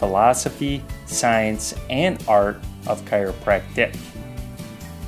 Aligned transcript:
philosophy, 0.00 0.82
science, 1.04 1.74
and 1.90 2.24
art 2.26 2.56
of 2.86 3.04
chiropractic. 3.04 3.94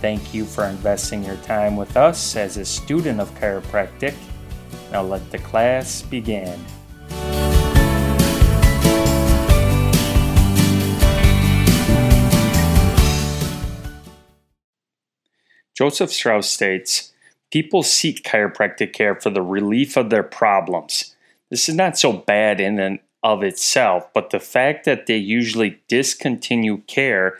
Thank 0.02 0.34
you 0.34 0.44
for 0.44 0.66
investing 0.66 1.24
your 1.24 1.36
time 1.36 1.76
with 1.78 1.96
us 1.96 2.36
as 2.36 2.58
a 2.58 2.64
student 2.64 3.18
of 3.18 3.34
chiropractic. 3.36 4.14
Now 4.92 5.00
let 5.00 5.30
the 5.30 5.38
class 5.38 6.02
begin. 6.02 6.62
Joseph 15.74 16.12
Strauss 16.12 16.50
states 16.50 17.14
People 17.50 17.82
seek 17.82 18.24
chiropractic 18.24 18.92
care 18.92 19.14
for 19.14 19.30
the 19.30 19.42
relief 19.42 19.96
of 19.96 20.10
their 20.10 20.22
problems. 20.22 21.16
This 21.50 21.68
is 21.68 21.74
not 21.74 21.98
so 21.98 22.12
bad 22.12 22.60
in 22.60 22.78
and 22.78 22.98
of 23.22 23.42
itself, 23.42 24.12
but 24.12 24.30
the 24.30 24.40
fact 24.40 24.84
that 24.84 25.06
they 25.06 25.16
usually 25.16 25.80
discontinue 25.88 26.78
care 26.86 27.38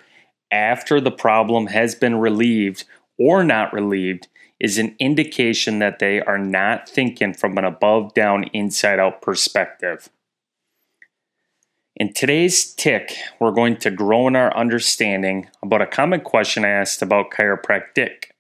after 0.50 1.00
the 1.00 1.10
problem 1.10 1.68
has 1.68 1.94
been 1.94 2.16
relieved 2.16 2.84
or 3.18 3.42
not 3.42 3.72
relieved 3.72 4.28
is 4.60 4.78
an 4.78 4.94
indication 5.00 5.80
that 5.80 5.98
they 5.98 6.20
are 6.20 6.38
not 6.38 6.88
thinking 6.88 7.34
from 7.34 7.58
an 7.58 7.64
above 7.64 8.14
down, 8.14 8.44
inside 8.52 9.00
out 9.00 9.20
perspective. 9.20 10.08
In 11.96 12.12
today's 12.12 12.72
tick, 12.72 13.16
we're 13.40 13.50
going 13.50 13.76
to 13.78 13.90
grow 13.90 14.28
in 14.28 14.36
our 14.36 14.56
understanding 14.56 15.48
about 15.62 15.82
a 15.82 15.86
common 15.86 16.20
question 16.20 16.64
I 16.64 16.68
asked 16.68 17.02
about 17.02 17.32
chiropractic. 17.32 18.30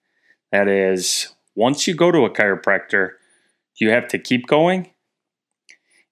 That 0.52 0.68
is, 0.68 1.34
once 1.56 1.86
you 1.86 1.94
go 1.94 2.12
to 2.12 2.24
a 2.24 2.30
chiropractor, 2.30 3.10
do 3.78 3.84
you 3.84 3.90
have 3.90 4.06
to 4.08 4.18
keep 4.18 4.46
going? 4.46 4.91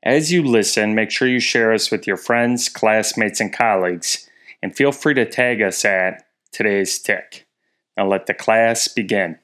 As 0.03 0.33
you 0.33 0.43
listen, 0.43 0.95
make 0.95 1.11
sure 1.11 1.29
you 1.29 1.41
share 1.41 1.75
us 1.75 1.91
with 1.91 2.06
your 2.06 2.17
friends, 2.17 2.70
classmates, 2.70 3.39
and 3.39 3.53
colleagues, 3.53 4.31
and 4.62 4.75
feel 4.75 4.93
free 4.93 5.12
to 5.15 5.27
tag 5.27 5.61
us 5.61 5.84
at 5.84 6.25
today's 6.53 6.98
tick. 6.98 7.47
Now 7.97 8.09
let 8.09 8.25
the 8.25 8.33
class 8.33 8.89
begin. 8.89 9.39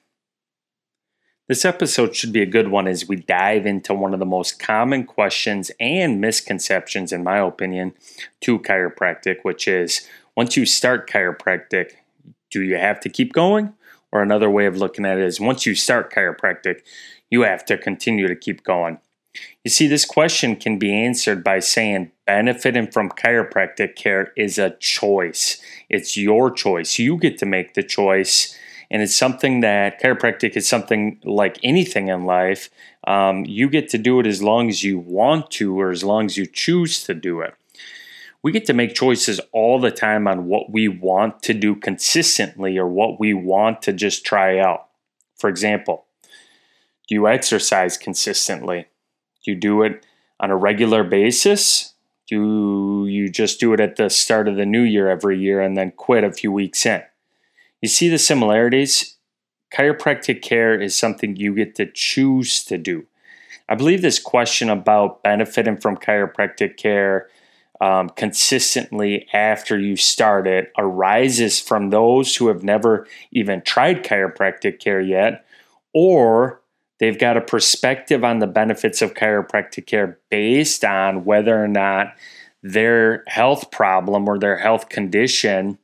This 1.46 1.66
episode 1.66 2.16
should 2.16 2.32
be 2.32 2.40
a 2.40 2.46
good 2.46 2.68
one 2.68 2.88
as 2.88 3.06
we 3.06 3.16
dive 3.16 3.66
into 3.66 3.92
one 3.92 4.14
of 4.14 4.18
the 4.18 4.26
most 4.26 4.58
common 4.58 5.04
questions 5.04 5.70
and 5.78 6.22
misconceptions, 6.22 7.12
in 7.12 7.22
my 7.22 7.38
opinion, 7.38 7.92
to 8.40 8.58
chiropractic, 8.58 9.36
which 9.42 9.68
is 9.68 10.08
once 10.34 10.56
you 10.56 10.64
start 10.64 11.08
chiropractic, 11.08 11.92
do 12.50 12.62
you 12.62 12.76
have 12.76 12.98
to 13.00 13.10
keep 13.10 13.34
going? 13.34 13.74
Or 14.10 14.22
another 14.22 14.48
way 14.48 14.64
of 14.64 14.78
looking 14.78 15.04
at 15.04 15.18
it 15.18 15.24
is 15.24 15.38
once 15.38 15.66
you 15.66 15.74
start 15.74 16.12
chiropractic, 16.12 16.80
you 17.30 17.42
have 17.42 17.64
to 17.66 17.76
continue 17.76 18.26
to 18.26 18.36
keep 18.36 18.64
going. 18.64 18.98
You 19.64 19.70
see, 19.70 19.86
this 19.86 20.04
question 20.04 20.56
can 20.56 20.78
be 20.78 20.92
answered 20.92 21.42
by 21.42 21.58
saying 21.58 22.12
benefiting 22.26 22.90
from 22.90 23.10
chiropractic 23.10 23.96
care 23.96 24.32
is 24.36 24.58
a 24.58 24.76
choice. 24.78 25.60
It's 25.88 26.16
your 26.16 26.50
choice. 26.50 26.98
You 26.98 27.18
get 27.18 27.38
to 27.38 27.46
make 27.46 27.74
the 27.74 27.82
choice. 27.82 28.56
And 28.90 29.02
it's 29.02 29.16
something 29.16 29.60
that 29.60 30.00
chiropractic 30.00 30.56
is 30.56 30.68
something 30.68 31.20
like 31.24 31.58
anything 31.62 32.08
in 32.08 32.24
life. 32.24 32.70
Um, 33.06 33.44
you 33.44 33.68
get 33.68 33.88
to 33.90 33.98
do 33.98 34.20
it 34.20 34.26
as 34.26 34.42
long 34.42 34.68
as 34.68 34.84
you 34.84 34.98
want 34.98 35.50
to 35.52 35.80
or 35.80 35.90
as 35.90 36.04
long 36.04 36.26
as 36.26 36.36
you 36.36 36.46
choose 36.46 37.02
to 37.04 37.14
do 37.14 37.40
it. 37.40 37.54
We 38.42 38.52
get 38.52 38.66
to 38.66 38.72
make 38.72 38.94
choices 38.94 39.40
all 39.50 39.80
the 39.80 39.90
time 39.90 40.28
on 40.28 40.46
what 40.46 40.70
we 40.70 40.86
want 40.86 41.42
to 41.42 41.54
do 41.54 41.74
consistently 41.74 42.78
or 42.78 42.86
what 42.86 43.18
we 43.18 43.34
want 43.34 43.82
to 43.82 43.92
just 43.92 44.24
try 44.24 44.60
out. 44.60 44.86
For 45.36 45.50
example, 45.50 46.04
do 47.08 47.16
you 47.16 47.26
exercise 47.26 47.96
consistently? 47.96 48.86
Do 49.46 49.52
you 49.52 49.56
do 49.56 49.82
it 49.82 50.04
on 50.40 50.50
a 50.50 50.56
regular 50.56 51.04
basis? 51.04 51.94
Do 52.26 53.06
you 53.08 53.30
just 53.30 53.60
do 53.60 53.72
it 53.74 53.80
at 53.80 53.94
the 53.94 54.10
start 54.10 54.48
of 54.48 54.56
the 54.56 54.66
new 54.66 54.82
year 54.82 55.08
every 55.08 55.38
year 55.38 55.60
and 55.60 55.76
then 55.76 55.92
quit 55.92 56.24
a 56.24 56.32
few 56.32 56.50
weeks 56.50 56.84
in? 56.84 57.02
You 57.80 57.88
see 57.88 58.08
the 58.08 58.18
similarities? 58.18 59.16
Chiropractic 59.72 60.42
care 60.42 60.80
is 60.80 60.96
something 60.96 61.36
you 61.36 61.54
get 61.54 61.76
to 61.76 61.86
choose 61.86 62.64
to 62.64 62.76
do. 62.76 63.06
I 63.68 63.76
believe 63.76 64.02
this 64.02 64.18
question 64.18 64.68
about 64.68 65.22
benefiting 65.22 65.76
from 65.76 65.96
chiropractic 65.96 66.76
care 66.76 67.28
um, 67.80 68.08
consistently 68.08 69.28
after 69.32 69.78
you 69.78 69.96
start 69.96 70.48
it 70.48 70.72
arises 70.78 71.60
from 71.60 71.90
those 71.90 72.34
who 72.34 72.48
have 72.48 72.62
never 72.64 73.06
even 73.30 73.60
tried 73.60 74.02
chiropractic 74.02 74.80
care 74.80 75.00
yet 75.00 75.44
or 75.92 76.62
They've 76.98 77.18
got 77.18 77.36
a 77.36 77.42
perspective 77.42 78.24
on 78.24 78.38
the 78.38 78.46
benefits 78.46 79.02
of 79.02 79.14
chiropractic 79.14 79.86
care 79.86 80.18
based 80.30 80.84
on 80.84 81.24
whether 81.24 81.62
or 81.62 81.68
not 81.68 82.14
their 82.62 83.22
health 83.26 83.70
problem 83.70 84.28
or 84.28 84.38
their 84.38 84.56
health 84.56 84.88
condition 84.88 85.78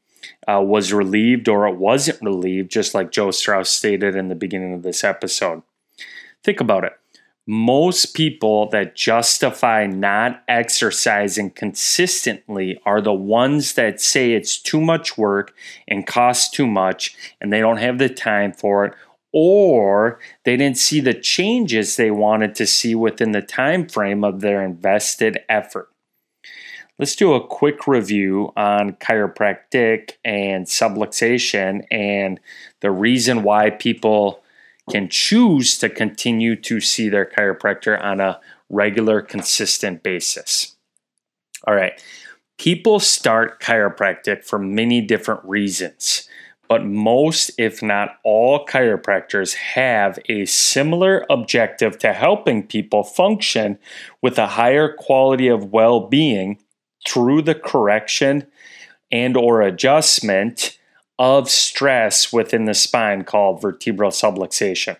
uh, 0.48 0.60
was 0.60 0.92
relieved 0.92 1.48
or 1.48 1.66
it 1.68 1.76
wasn't 1.76 2.20
relieved, 2.22 2.70
just 2.70 2.94
like 2.94 3.12
Joe 3.12 3.30
Strauss 3.30 3.70
stated 3.70 4.16
in 4.16 4.28
the 4.28 4.34
beginning 4.34 4.74
of 4.74 4.82
this 4.82 5.04
episode. 5.04 5.62
Think 6.42 6.60
about 6.60 6.84
it. 6.84 6.92
Most 7.46 8.14
people 8.14 8.68
that 8.70 8.94
justify 8.94 9.86
not 9.86 10.44
exercising 10.46 11.50
consistently 11.50 12.80
are 12.86 13.00
the 13.00 13.12
ones 13.12 13.74
that 13.74 14.00
say 14.00 14.32
it's 14.32 14.56
too 14.58 14.80
much 14.80 15.18
work 15.18 15.52
and 15.88 16.06
costs 16.06 16.48
too 16.48 16.68
much 16.68 17.16
and 17.40 17.52
they 17.52 17.58
don't 17.58 17.78
have 17.78 17.98
the 17.98 18.08
time 18.08 18.52
for 18.52 18.84
it 18.84 18.94
or 19.32 20.18
they 20.44 20.56
didn't 20.56 20.78
see 20.78 21.00
the 21.00 21.14
changes 21.14 21.96
they 21.96 22.10
wanted 22.10 22.54
to 22.54 22.66
see 22.66 22.94
within 22.94 23.32
the 23.32 23.42
time 23.42 23.88
frame 23.88 24.22
of 24.24 24.40
their 24.40 24.62
invested 24.62 25.38
effort. 25.48 25.88
Let's 26.98 27.16
do 27.16 27.32
a 27.32 27.46
quick 27.46 27.86
review 27.86 28.52
on 28.56 28.92
chiropractic 28.92 30.12
and 30.24 30.66
subluxation 30.66 31.84
and 31.90 32.38
the 32.80 32.90
reason 32.90 33.42
why 33.42 33.70
people 33.70 34.42
can 34.90 35.08
choose 35.08 35.78
to 35.78 35.88
continue 35.88 36.54
to 36.56 36.80
see 36.80 37.08
their 37.08 37.24
chiropractor 37.24 38.00
on 38.02 38.20
a 38.20 38.40
regular, 38.68 39.22
consistent 39.22 40.02
basis. 40.02 40.76
All 41.66 41.74
right, 41.74 42.00
people 42.58 43.00
start 43.00 43.60
chiropractic 43.60 44.44
for 44.44 44.58
many 44.58 45.00
different 45.00 45.42
reasons 45.44 46.28
but 46.72 46.86
most, 46.86 47.50
if 47.58 47.82
not 47.82 48.16
all, 48.24 48.64
chiropractors 48.64 49.52
have 49.52 50.18
a 50.30 50.46
similar 50.46 51.26
objective 51.28 51.98
to 51.98 52.14
helping 52.14 52.66
people 52.66 53.04
function 53.04 53.78
with 54.22 54.38
a 54.38 54.46
higher 54.46 54.90
quality 54.90 55.48
of 55.48 55.70
well-being 55.70 56.58
through 57.06 57.42
the 57.42 57.54
correction 57.54 58.46
and 59.10 59.36
or 59.36 59.60
adjustment 59.60 60.78
of 61.18 61.50
stress 61.50 62.32
within 62.32 62.64
the 62.64 62.72
spine 62.72 63.22
called 63.22 63.60
vertebral 63.60 64.10
subluxation. 64.10 64.96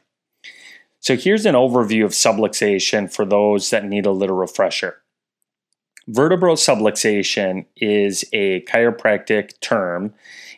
So 1.00 1.16
here's 1.16 1.47
an 1.47 1.54
overview 1.54 2.04
of 2.04 2.10
subluxation 2.10 3.10
for 3.10 3.24
those 3.24 3.71
that 3.71 3.86
need 3.86 4.04
a 4.04 4.10
little 4.10 4.36
refresher. 4.36 5.02
Vertebral 6.09 6.57
subluxation 6.57 7.65
is 7.77 8.25
a 8.33 8.63
chiropractic 8.63 9.59
term 9.60 10.13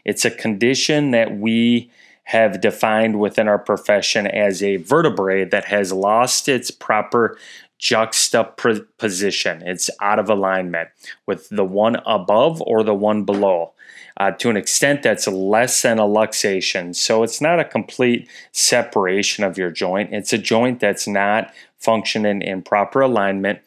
it's 0.04 0.24
a 0.24 0.30
condition 0.30 1.10
that 1.12 1.38
we 1.38 1.90
have 2.24 2.60
defined 2.60 3.18
within 3.20 3.48
our 3.48 3.58
profession 3.58 4.26
as 4.26 4.62
a 4.62 4.76
vertebrae 4.76 5.44
that 5.44 5.66
has 5.66 5.92
lost 5.92 6.48
its 6.48 6.70
proper 6.70 7.36
juxtaposition. 7.78 9.62
It's 9.62 9.90
out 10.00 10.18
of 10.18 10.30
alignment 10.30 10.88
with 11.26 11.48
the 11.50 11.64
one 11.64 11.96
above 12.06 12.62
or 12.62 12.82
the 12.82 12.94
one 12.94 13.24
below. 13.24 13.72
Uh, 14.16 14.30
to 14.30 14.48
an 14.48 14.56
extent 14.56 15.02
that's 15.02 15.26
less 15.26 15.82
than 15.82 15.98
a 15.98 16.04
luxation. 16.04 16.94
So 16.94 17.24
it's 17.24 17.40
not 17.40 17.58
a 17.58 17.64
complete 17.64 18.28
separation 18.52 19.42
of 19.42 19.58
your 19.58 19.72
joint. 19.72 20.14
It's 20.14 20.32
a 20.32 20.38
joint 20.38 20.78
that's 20.78 21.08
not 21.08 21.52
functioning 21.78 22.40
in 22.40 22.62
proper 22.62 23.00
alignment, 23.00 23.58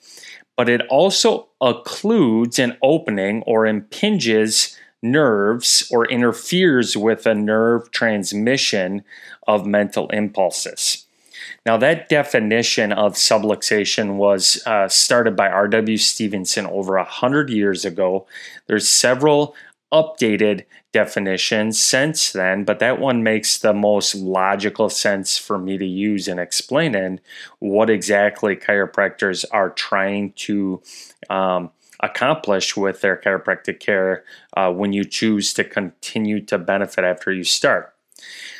but 0.56 0.70
it 0.70 0.88
also 0.88 1.47
occludes 1.62 2.64
an 2.64 2.78
opening 2.82 3.44
or 3.44 3.66
impinges 3.66 4.78
nerves 5.02 5.88
or 5.92 6.06
interferes 6.08 6.98
with 6.98 7.26
a 7.26 7.36
nerve 7.36 7.92
transmission 7.92 9.04
of 9.48 9.66
mental 9.66 10.10
impulses. 10.10 11.06
Now, 11.66 11.78
that 11.78 12.10
definition 12.10 12.92
of 12.92 13.14
subluxation 13.14 14.16
was 14.16 14.62
uh, 14.66 14.88
started 14.88 15.36
by 15.36 15.50
R.W. 15.50 15.98
Stephenson 15.98 16.66
over 16.66 16.98
a 16.98 17.04
hundred 17.04 17.50
years 17.50 17.86
ago. 17.86 18.26
There's 18.68 18.88
several 18.88 19.56
updated 19.92 20.66
definition 20.92 21.72
since 21.72 22.32
then, 22.32 22.64
but 22.64 22.80
that 22.80 23.00
one 23.00 23.24
makes 23.24 23.58
the 23.58 23.74
most 23.74 24.16
logical 24.16 24.90
sense 24.90 25.38
for 25.38 25.58
me 25.58 25.78
to 25.78 25.86
use 25.86 26.28
and 26.28 26.40
explain 26.40 26.78
in 26.96 27.08
explaining 27.08 27.20
what 27.60 27.90
exactly 27.90 28.56
chiropractors 28.56 29.46
are 29.52 29.70
trying 29.70 30.34
to 30.34 30.82
um, 31.30 31.72
accomplish 32.02 32.78
with 32.78 33.02
their 33.02 33.18
chiropractic 33.18 33.80
care 33.80 34.24
uh, 34.56 34.72
when 34.72 34.94
you 34.94 35.04
choose 35.04 35.54
to 35.54 35.64
continue 35.64 36.42
to 36.42 36.58
benefit 36.58 37.04
after 37.04 37.32
you 37.32 37.44
start. 37.44 37.94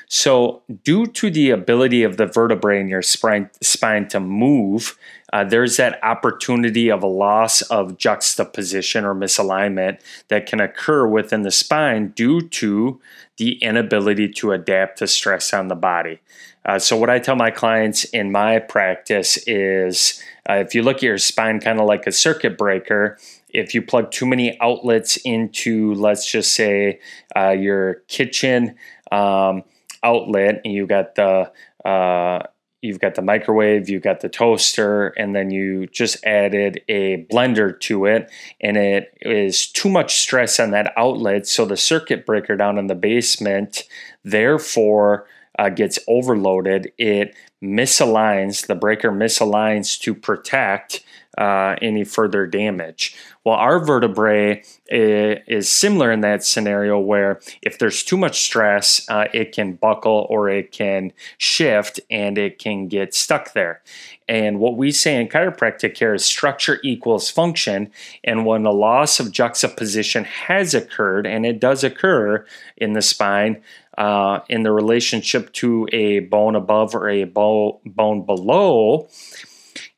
So, 0.10 0.62
due 0.84 1.06
to 1.06 1.30
the 1.30 1.50
ability 1.50 2.04
of 2.04 2.16
the 2.16 2.28
vertebrae 2.28 2.80
in 2.80 2.88
your 2.88 3.02
spine, 3.02 3.50
spine 3.62 4.08
to 4.10 4.22
move, 4.22 4.98
uh, 5.34 5.44
there's 5.44 5.78
that 5.78 6.02
opportunity 6.04 6.90
of 6.90 7.04
a 7.04 7.08
loss 7.08 7.62
of 7.64 7.98
juxtaposition 7.98 9.04
or 9.04 9.14
misalignment 9.14 10.00
that 10.30 10.46
can 10.46 10.60
occur 10.60 11.08
within 11.08 11.42
the 11.42 11.52
spine 11.52 12.10
due 12.10 12.42
to 12.42 13.00
the 13.38 13.54
inability 13.62 14.30
to 14.30 14.52
adapt 14.52 14.98
to 14.98 15.08
stress 15.08 15.54
on 15.54 15.68
the 15.68 15.76
body. 15.76 16.20
Uh, 16.66 16.80
so, 16.80 16.98
what 16.98 17.10
I 17.10 17.20
tell 17.20 17.36
my 17.36 17.52
clients 17.52 18.04
in 18.06 18.32
my 18.32 18.60
practice 18.60 19.38
is 19.48 20.22
uh, 20.50 20.56
if 20.56 20.76
you 20.76 20.84
look 20.84 20.98
at 20.98 21.04
your 21.04 21.18
spine 21.18 21.60
kind 21.60 21.80
of 21.80 21.86
like 21.86 22.08
a 22.08 22.12
circuit 22.12 22.58
breaker, 22.58 23.18
if 23.50 23.74
you 23.74 23.82
plug 23.82 24.12
too 24.12 24.26
many 24.26 24.60
outlets 24.60 25.18
into, 25.18 25.94
let's 25.94 26.30
just 26.30 26.54
say, 26.54 27.00
uh, 27.36 27.52
your 27.52 27.96
kitchen, 28.08 28.76
um, 29.12 29.64
outlet 30.04 30.62
and 30.64 30.74
you 30.74 30.86
got 30.88 31.16
the 31.16 31.52
uh, 31.86 32.44
you've 32.82 33.00
got 33.00 33.16
the 33.16 33.22
microwave, 33.22 33.90
you've 33.90 34.04
got 34.04 34.22
the 34.22 34.30
toaster, 34.30 35.08
and 35.18 35.36
then 35.36 35.50
you 35.50 35.88
just 35.88 36.24
added 36.26 36.82
a 36.88 37.26
blender 37.32 37.78
to 37.82 38.06
it, 38.06 38.32
and 38.62 38.78
it 38.78 39.18
is 39.22 39.68
too 39.68 39.90
much 39.90 40.18
stress 40.18 40.60
on 40.60 40.72
that 40.72 40.94
outlet. 40.96 41.48
So 41.48 41.66
the 41.66 41.78
circuit 41.78 42.26
breaker 42.26 42.56
down 42.56 42.78
in 42.78 42.88
the 42.88 42.96
basement, 42.96 43.84
therefore, 44.24 45.28
uh, 45.58 45.70
gets 45.70 45.98
overloaded. 46.08 46.92
It 46.98 47.36
misaligns, 47.64 48.68
the 48.68 48.76
breaker 48.76 49.12
misaligns 49.12 50.00
to 50.02 50.14
protect 50.14 51.04
uh, 51.38 51.76
any 51.82 52.04
further 52.04 52.48
damage. 52.48 53.16
Well, 53.44 53.56
our 53.56 53.80
vertebrae 53.80 54.64
is 54.90 55.70
similar 55.70 56.12
in 56.12 56.22
that 56.22 56.44
scenario 56.44 57.00
where 57.00 57.40
if 57.62 57.78
there's 57.78 58.04
too 58.04 58.18
much 58.18 58.42
stress, 58.42 59.08
uh, 59.10 59.28
it 59.34 59.54
can 59.54 59.74
buckle 59.74 60.28
or 60.30 60.50
it 60.50 60.72
can 60.72 61.14
shift 61.38 62.00
and 62.10 62.38
it 62.38 62.60
can 62.60 62.88
get 62.88 63.14
stuck 63.14 63.54
there. 63.54 63.82
And 64.28 64.60
what 64.60 64.76
we 64.76 64.92
say 64.92 65.22
in 65.22 65.30
chiropractic 65.30 65.96
care 65.96 66.14
is 66.14 66.26
structure 66.26 66.80
equals 66.84 67.30
function. 67.30 67.92
And 68.24 68.46
when 68.46 68.66
a 68.66 68.72
loss 68.72 69.20
of 69.20 69.32
juxtaposition 69.32 70.26
has 70.26 70.74
occurred, 70.74 71.26
and 71.26 71.46
it 71.46 71.62
does 71.62 71.84
occur 71.84 72.46
in 72.76 72.94
the 72.94 73.02
spine, 73.02 73.62
uh, 73.98 74.40
in 74.50 74.64
the 74.64 74.72
relationship 74.72 75.52
to 75.54 75.88
a 75.92 76.20
bone 76.20 76.56
above 76.56 76.96
or 76.96 77.10
a 77.10 77.24
bone 77.24 78.26
below, 78.26 79.10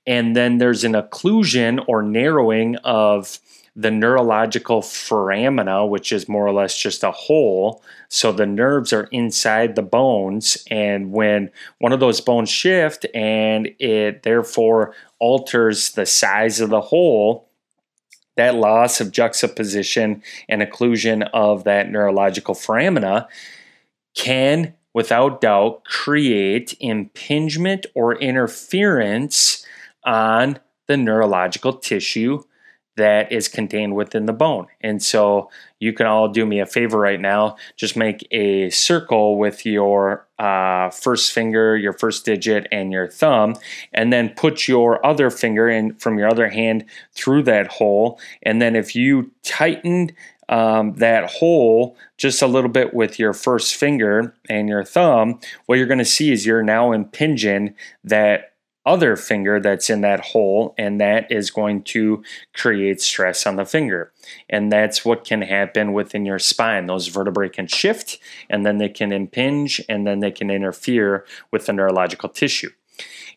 and 0.07 0.35
then 0.35 0.57
there's 0.57 0.83
an 0.83 0.93
occlusion 0.93 1.83
or 1.87 2.01
narrowing 2.01 2.75
of 2.77 3.39
the 3.75 3.91
neurological 3.91 4.81
foramina, 4.81 5.87
which 5.87 6.11
is 6.11 6.27
more 6.27 6.45
or 6.45 6.51
less 6.51 6.77
just 6.77 7.03
a 7.03 7.11
hole. 7.11 7.83
So 8.09 8.31
the 8.31 8.45
nerves 8.45 8.91
are 8.91 9.07
inside 9.11 9.75
the 9.75 9.83
bones. 9.83 10.57
And 10.69 11.11
when 11.11 11.51
one 11.77 11.93
of 11.93 11.99
those 11.99 12.19
bones 12.19 12.49
shift 12.49 13.05
and 13.13 13.69
it 13.79 14.23
therefore 14.23 14.95
alters 15.19 15.91
the 15.91 16.05
size 16.05 16.59
of 16.59 16.69
the 16.71 16.81
hole, 16.81 17.47
that 18.35 18.55
loss 18.55 18.99
of 18.99 19.11
juxtaposition 19.11 20.23
and 20.49 20.61
occlusion 20.61 21.29
of 21.33 21.63
that 21.65 21.89
neurological 21.89 22.55
foramina 22.55 23.27
can, 24.19 24.73
without 24.93 25.39
doubt, 25.39 25.85
create 25.85 26.75
impingement 26.81 27.85
or 27.95 28.15
interference 28.19 29.65
on 30.03 30.59
the 30.87 30.97
neurological 30.97 31.73
tissue 31.73 32.43
that 32.97 33.31
is 33.31 33.47
contained 33.47 33.95
within 33.95 34.25
the 34.25 34.33
bone. 34.33 34.67
And 34.81 35.01
so 35.01 35.49
you 35.79 35.93
can 35.93 36.05
all 36.05 36.27
do 36.27 36.45
me 36.45 36.59
a 36.59 36.65
favor 36.65 36.99
right 36.99 37.19
now. 37.19 37.55
Just 37.77 37.95
make 37.95 38.27
a 38.31 38.69
circle 38.71 39.37
with 39.37 39.65
your 39.65 40.27
uh, 40.37 40.89
first 40.89 41.31
finger, 41.31 41.77
your 41.77 41.93
first 41.93 42.25
digit, 42.25 42.67
and 42.73 42.91
your 42.91 43.07
thumb, 43.07 43.55
and 43.93 44.11
then 44.11 44.33
put 44.35 44.67
your 44.67 45.05
other 45.05 45.29
finger 45.29 45.69
in 45.69 45.95
from 45.95 46.17
your 46.19 46.27
other 46.27 46.49
hand 46.49 46.83
through 47.13 47.43
that 47.43 47.67
hole. 47.67 48.19
And 48.43 48.61
then 48.61 48.75
if 48.75 48.93
you 48.97 49.31
tightened 49.43 50.11
um, 50.49 50.95
that 50.95 51.29
hole 51.29 51.95
just 52.17 52.41
a 52.41 52.47
little 52.47 52.69
bit 52.69 52.93
with 52.93 53.19
your 53.19 53.33
first 53.33 53.75
finger 53.75 54.35
and 54.49 54.67
your 54.67 54.83
thumb, 54.83 55.39
what 55.67 55.77
you're 55.77 55.87
going 55.87 55.99
to 55.99 56.05
see 56.05 56.31
is 56.31 56.45
you're 56.45 56.63
now 56.63 56.91
impinging 56.91 57.75
that 58.03 58.53
other 58.85 59.15
finger 59.15 59.59
that's 59.59 59.89
in 59.89 60.01
that 60.01 60.19
hole, 60.19 60.73
and 60.77 60.99
that 60.99 61.31
is 61.31 61.51
going 61.51 61.83
to 61.83 62.23
create 62.55 62.99
stress 62.99 63.45
on 63.45 63.55
the 63.55 63.65
finger. 63.65 64.11
And 64.49 64.71
that's 64.71 65.05
what 65.05 65.25
can 65.25 65.43
happen 65.43 65.93
within 65.93 66.25
your 66.25 66.39
spine. 66.39 66.87
Those 66.87 67.07
vertebrae 67.07 67.49
can 67.49 67.67
shift, 67.67 68.17
and 68.49 68.65
then 68.65 68.79
they 68.79 68.89
can 68.89 69.11
impinge, 69.11 69.79
and 69.87 70.07
then 70.07 70.21
they 70.21 70.31
can 70.31 70.49
interfere 70.49 71.25
with 71.51 71.67
the 71.67 71.73
neurological 71.73 72.29
tissue. 72.29 72.71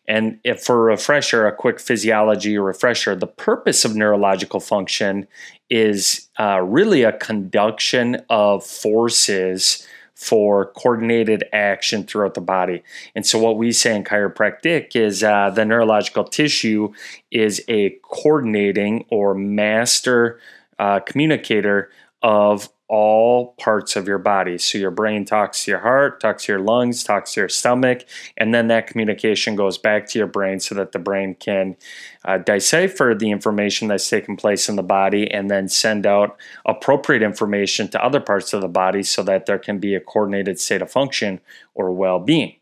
And 0.07 0.39
for 0.59 0.89
a 0.89 0.91
refresher, 0.91 1.47
a 1.47 1.55
quick 1.55 1.79
physiology 1.79 2.57
refresher, 2.57 3.15
the 3.15 3.27
purpose 3.27 3.85
of 3.85 3.95
neurological 3.95 4.59
function 4.59 5.27
is 5.69 6.29
uh, 6.39 6.61
really 6.61 7.03
a 7.03 7.13
conduction 7.13 8.21
of 8.29 8.65
forces 8.65 9.87
for 10.13 10.67
coordinated 10.73 11.43
action 11.51 12.03
throughout 12.03 12.33
the 12.33 12.41
body. 12.41 12.83
And 13.15 13.25
so, 13.25 13.39
what 13.39 13.57
we 13.57 13.71
say 13.71 13.95
in 13.95 14.03
chiropractic 14.03 14.95
is 14.95 15.23
uh, 15.23 15.49
the 15.49 15.65
neurological 15.65 16.23
tissue 16.25 16.93
is 17.31 17.63
a 17.67 17.97
coordinating 18.03 19.05
or 19.09 19.33
master 19.33 20.39
uh, 20.79 20.99
communicator 20.99 21.89
of 22.21 22.69
all 22.93 23.55
parts 23.57 23.95
of 23.95 24.07
your 24.07 24.19
body. 24.19 24.55
So 24.59 24.77
your 24.77 24.91
brain 24.91 25.25
talks 25.25 25.65
to 25.65 25.71
your 25.71 25.79
heart, 25.79 26.19
talks 26.19 26.45
to 26.45 26.51
your 26.51 26.61
lungs, 26.61 27.03
talks 27.03 27.33
to 27.33 27.39
your 27.39 27.49
stomach, 27.49 28.05
and 28.37 28.53
then 28.53 28.67
that 28.67 28.85
communication 28.85 29.55
goes 29.55 29.79
back 29.79 30.05
to 30.09 30.19
your 30.19 30.27
brain 30.27 30.59
so 30.59 30.75
that 30.75 30.91
the 30.91 30.99
brain 30.99 31.33
can 31.33 31.75
uh, 32.23 32.37
decipher 32.37 33.15
the 33.17 33.31
information 33.31 33.87
that's 33.87 34.07
taking 34.07 34.37
place 34.37 34.69
in 34.69 34.75
the 34.75 34.83
body 34.83 35.31
and 35.31 35.49
then 35.49 35.67
send 35.67 36.05
out 36.05 36.37
appropriate 36.67 37.23
information 37.23 37.87
to 37.87 38.05
other 38.05 38.19
parts 38.19 38.53
of 38.53 38.61
the 38.61 38.67
body 38.67 39.01
so 39.01 39.23
that 39.23 39.47
there 39.47 39.57
can 39.57 39.79
be 39.79 39.95
a 39.95 39.99
coordinated 39.99 40.59
state 40.59 40.83
of 40.83 40.91
function 40.91 41.41
or 41.73 41.91
well 41.91 42.19
being. 42.19 42.53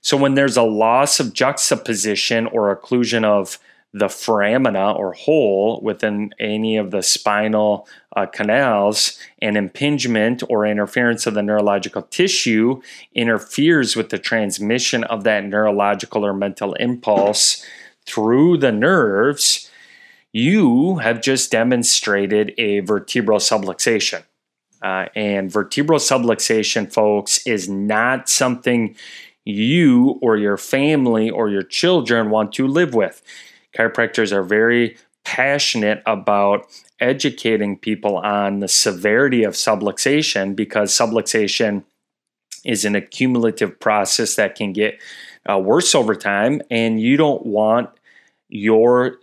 So 0.00 0.16
when 0.16 0.32
there's 0.32 0.56
a 0.56 0.62
loss 0.62 1.20
of 1.20 1.34
juxtaposition 1.34 2.46
or 2.46 2.74
occlusion 2.74 3.22
of 3.22 3.58
the 3.92 4.06
foramina 4.06 4.98
or 4.98 5.12
hole 5.12 5.78
within 5.82 6.32
any 6.40 6.78
of 6.78 6.90
the 6.90 7.02
spinal 7.02 7.86
uh, 8.14 8.26
canals 8.26 9.18
and 9.40 9.56
impingement 9.56 10.42
or 10.48 10.66
interference 10.66 11.26
of 11.26 11.34
the 11.34 11.42
neurological 11.42 12.02
tissue 12.02 12.80
interferes 13.14 13.96
with 13.96 14.10
the 14.10 14.18
transmission 14.18 15.04
of 15.04 15.24
that 15.24 15.44
neurological 15.44 16.24
or 16.24 16.34
mental 16.34 16.74
impulse 16.74 17.64
through 18.06 18.58
the 18.58 18.72
nerves 18.72 19.70
you 20.32 20.96
have 20.96 21.20
just 21.20 21.50
demonstrated 21.50 22.54
a 22.56 22.80
vertebral 22.80 23.38
subluxation. 23.38 24.24
Uh, 24.82 25.06
and 25.14 25.52
vertebral 25.52 25.98
subluxation 25.98 26.92
folks 26.92 27.46
is 27.46 27.68
not 27.68 28.28
something 28.28 28.96
you 29.44 30.18
or 30.22 30.36
your 30.36 30.56
family 30.56 31.30
or 31.30 31.48
your 31.48 31.62
children 31.62 32.30
want 32.30 32.52
to 32.52 32.66
live 32.66 32.94
with. 32.94 33.22
Chiropractors 33.76 34.32
are 34.32 34.42
very 34.42 34.96
passionate 35.24 36.02
about 36.06 36.66
educating 37.00 37.78
people 37.78 38.16
on 38.18 38.60
the 38.60 38.68
severity 38.68 39.44
of 39.44 39.54
subluxation 39.54 40.54
because 40.54 40.92
subluxation 40.92 41.84
is 42.64 42.84
an 42.84 42.94
accumulative 42.94 43.78
process 43.80 44.36
that 44.36 44.54
can 44.54 44.72
get 44.72 45.00
uh, 45.48 45.58
worse 45.58 45.94
over 45.94 46.14
time, 46.14 46.60
and 46.70 47.00
you 47.00 47.16
don't 47.16 47.44
want 47.44 47.90
your 48.48 49.16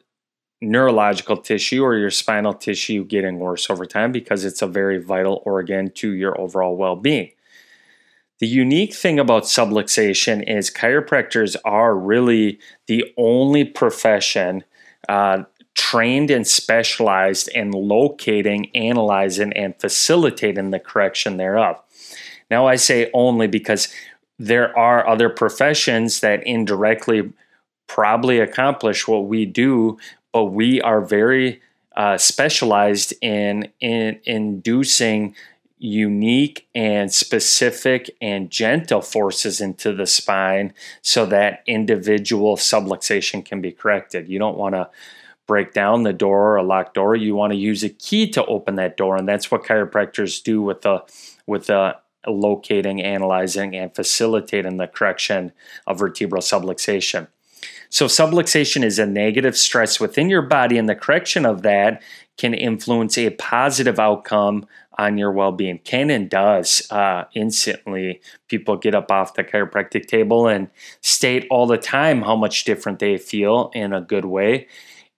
neurological 0.62 1.38
tissue 1.38 1.82
or 1.84 1.96
your 1.96 2.10
spinal 2.10 2.54
tissue 2.54 3.06
getting 3.06 3.40
worse 3.40 3.70
over 3.70 3.86
time 3.86 4.12
because 4.12 4.44
it's 4.44 4.62
a 4.62 4.68
very 4.68 4.98
vital 5.02 5.42
organ 5.46 5.90
to 5.92 6.12
your 6.12 6.40
overall 6.40 6.76
well 6.76 6.98
being. 6.98 7.32
The 8.40 8.48
unique 8.48 8.94
thing 8.94 9.20
about 9.20 9.44
subluxation 9.44 10.44
is 10.48 10.70
chiropractors 10.70 11.56
are 11.66 11.96
really 11.96 12.60
the 12.88 13.06
only 13.18 13.66
profession 13.66 14.64
uh, 15.08 15.44
trained 15.80 16.30
and 16.30 16.46
specialized 16.46 17.48
in 17.48 17.72
locating, 17.72 18.70
analyzing, 18.76 19.54
and 19.54 19.74
facilitating 19.80 20.72
the 20.72 20.80
correction 20.80 21.38
thereof. 21.38 21.82
Now, 22.52 22.68
I 22.68 22.76
say 22.76 23.10
only 23.14 23.48
because 23.48 23.88
there 24.38 24.78
are 24.78 25.08
other 25.08 25.30
professions 25.30 26.20
that 26.20 26.46
indirectly 26.46 27.32
probably 27.88 28.40
accomplish 28.40 29.08
what 29.08 29.26
we 29.26 29.46
do, 29.46 29.98
but 30.34 30.46
we 30.46 30.82
are 30.82 31.00
very 31.00 31.62
uh, 31.96 32.18
specialized 32.18 33.14
in, 33.22 33.70
in 33.80 34.20
inducing 34.26 35.34
unique 35.78 36.68
and 36.76 37.14
specific 37.14 38.10
and 38.20 38.52
gentle 38.52 39.02
forces 39.02 39.62
into 39.62 39.94
the 39.94 40.06
spine 40.06 40.74
so 41.02 41.26
that 41.26 41.64
individual 41.66 42.58
subluxation 42.58 43.46
can 43.46 43.62
be 43.62 43.72
corrected. 43.72 44.28
You 44.28 44.40
don't 44.40 44.58
want 44.58 44.76
to 44.76 44.90
break 45.50 45.74
down 45.74 46.04
the 46.04 46.14
door 46.14 46.52
or 46.52 46.58
a 46.58 46.64
locked 46.64 46.94
door. 46.94 47.16
You 47.16 47.34
want 47.34 47.54
to 47.54 47.58
use 47.58 47.84
a 47.84 47.90
key 47.90 48.30
to 48.30 48.46
open 48.46 48.76
that 48.76 48.98
door, 48.98 49.18
and 49.18 49.28
that's 49.28 49.50
what 49.50 49.64
chiropractors 49.64 50.44
do 50.44 50.62
with 50.62 50.84
the 50.84 51.04
with 51.48 51.66
the 51.66 51.98
locating, 52.28 53.02
analyzing, 53.02 53.76
and 53.76 53.94
facilitating 53.96 54.78
the 54.78 54.86
correction 54.86 55.52
of 55.88 55.98
vertebral 55.98 56.44
subluxation. 56.44 57.28
So, 57.90 58.06
subluxation 58.06 58.84
is 58.84 59.00
a 59.00 59.08
negative 59.08 59.58
stress 59.58 60.00
within 60.00 60.30
your 60.30 60.44
body, 60.44 60.78
and 60.78 60.88
the 60.88 60.94
correction 60.94 61.48
of 61.48 61.64
that 61.64 62.04
can 62.38 62.54
influence 62.54 63.18
a 63.18 63.32
positive 63.32 64.00
outcome 64.00 64.68
on 65.00 65.18
your 65.18 65.32
well 65.32 65.52
being. 65.52 65.80
Can 65.80 66.12
and 66.12 66.30
does 66.30 66.86
uh, 66.92 67.24
instantly. 67.34 68.22
People 68.50 68.78
get 68.78 68.94
up 68.94 69.12
off 69.12 69.34
the 69.34 69.44
chiropractic 69.44 70.06
table 70.06 70.48
and 70.48 70.70
state 71.02 71.48
all 71.50 71.66
the 71.66 71.80
time 71.80 72.22
how 72.22 72.36
much 72.36 72.66
different 72.66 73.00
they 73.00 73.18
feel 73.18 73.72
in 73.74 73.94
a 73.94 74.02
good 74.02 74.26
way. 74.26 74.68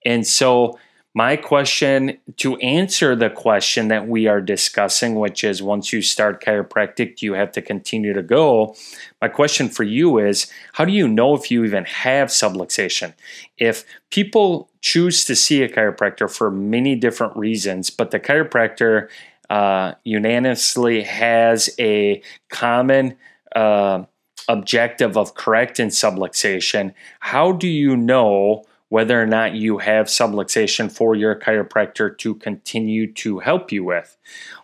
And 0.05 0.25
so, 0.25 0.77
my 1.13 1.35
question 1.35 2.17
to 2.37 2.55
answer 2.57 3.17
the 3.17 3.29
question 3.29 3.89
that 3.89 4.07
we 4.07 4.27
are 4.27 4.39
discussing, 4.39 5.15
which 5.15 5.43
is 5.43 5.61
once 5.61 5.91
you 5.91 6.01
start 6.01 6.41
chiropractic, 6.41 7.17
do 7.17 7.25
you 7.25 7.33
have 7.33 7.51
to 7.51 7.61
continue 7.61 8.13
to 8.13 8.23
go? 8.23 8.75
My 9.21 9.27
question 9.27 9.67
for 9.67 9.83
you 9.83 10.19
is 10.19 10.49
how 10.73 10.85
do 10.85 10.93
you 10.93 11.09
know 11.09 11.35
if 11.35 11.51
you 11.51 11.65
even 11.65 11.83
have 11.83 12.29
subluxation? 12.29 13.13
If 13.57 13.83
people 14.09 14.69
choose 14.79 15.25
to 15.25 15.35
see 15.35 15.63
a 15.63 15.69
chiropractor 15.69 16.33
for 16.33 16.49
many 16.49 16.95
different 16.95 17.35
reasons, 17.35 17.89
but 17.89 18.11
the 18.11 18.19
chiropractor 18.19 19.09
uh, 19.49 19.95
unanimously 20.05 21.03
has 21.03 21.69
a 21.77 22.21
common 22.49 23.17
uh, 23.53 24.05
objective 24.47 25.17
of 25.17 25.35
correcting 25.35 25.89
subluxation, 25.89 26.93
how 27.19 27.51
do 27.51 27.67
you 27.67 27.97
know? 27.97 28.63
Whether 28.91 29.21
or 29.21 29.25
not 29.25 29.55
you 29.55 29.77
have 29.77 30.07
subluxation 30.07 30.91
for 30.91 31.15
your 31.15 31.33
chiropractor 31.33 32.17
to 32.17 32.35
continue 32.35 33.09
to 33.13 33.39
help 33.39 33.71
you 33.71 33.85
with. 33.85 34.17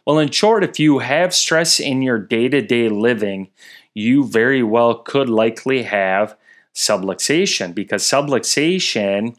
Well, 0.06 0.20
in 0.20 0.32
short, 0.32 0.66
if 0.66 0.82
you 0.82 1.00
have 1.00 1.34
stress 1.34 1.80
in 1.80 2.02
your 2.02 2.20
day 2.20 2.50
to 2.50 2.62
day 2.62 2.90
living, 2.90 3.48
you 3.94 4.26
very 4.26 4.62
well 4.64 4.96
could 4.96 5.30
likely 5.30 5.84
have 5.84 6.36
subluxation 6.76 7.74
because 7.74 8.04
subluxation 8.04 9.38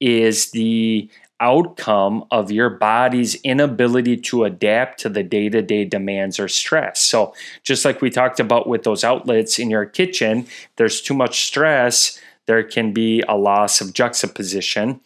is 0.00 0.50
the 0.52 1.10
outcome 1.38 2.24
of 2.30 2.50
your 2.50 2.70
body's 2.70 3.34
inability 3.42 4.16
to 4.16 4.44
adapt 4.44 5.00
to 5.00 5.10
the 5.10 5.22
day 5.22 5.50
to 5.50 5.60
day 5.60 5.84
demands 5.84 6.40
or 6.40 6.48
stress. 6.48 7.02
So, 7.02 7.34
just 7.64 7.84
like 7.84 8.00
we 8.00 8.08
talked 8.08 8.40
about 8.40 8.66
with 8.66 8.84
those 8.84 9.04
outlets 9.04 9.58
in 9.58 9.68
your 9.68 9.84
kitchen, 9.84 10.46
there's 10.76 11.02
too 11.02 11.14
much 11.14 11.44
stress 11.44 12.18
there 12.46 12.62
can 12.62 12.92
be 12.92 13.22
a 13.28 13.36
loss 13.36 13.80
of 13.80 13.92
juxtaposition. 13.92 15.00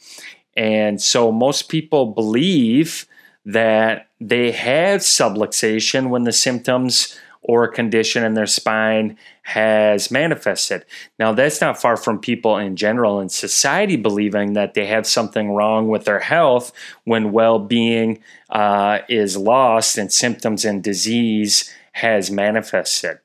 And 0.56 1.00
so 1.00 1.30
most 1.30 1.68
people 1.68 2.06
believe 2.06 3.06
that 3.44 4.08
they 4.20 4.50
have 4.50 5.02
subluxation 5.02 6.08
when 6.08 6.24
the 6.24 6.32
symptoms 6.32 7.18
or 7.42 7.68
condition 7.68 8.24
in 8.24 8.34
their 8.34 8.46
spine 8.46 9.16
has 9.42 10.10
manifested. 10.10 10.84
Now, 11.18 11.32
that's 11.32 11.60
not 11.60 11.80
far 11.80 11.96
from 11.96 12.18
people 12.18 12.58
in 12.58 12.74
general 12.74 13.20
in 13.20 13.28
society 13.28 13.94
believing 13.94 14.54
that 14.54 14.74
they 14.74 14.86
have 14.86 15.06
something 15.06 15.52
wrong 15.52 15.86
with 15.86 16.06
their 16.06 16.18
health 16.18 16.72
when 17.04 17.30
well 17.30 17.60
being 17.60 18.18
uh, 18.50 18.98
is 19.08 19.36
lost 19.36 19.96
and 19.96 20.12
symptoms 20.12 20.64
and 20.64 20.82
disease 20.82 21.72
has 21.92 22.32
manifested. 22.32 23.18